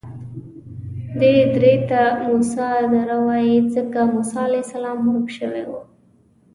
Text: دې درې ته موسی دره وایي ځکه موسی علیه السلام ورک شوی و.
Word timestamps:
دې 1.19 1.35
درې 1.55 1.75
ته 1.89 2.01
موسی 2.25 2.73
دره 2.91 3.17
وایي 3.25 3.57
ځکه 3.75 3.99
موسی 4.13 4.37
علیه 4.47 4.63
السلام 4.65 4.97
ورک 5.05 5.27
شوی 5.37 5.63
و. 5.67 5.71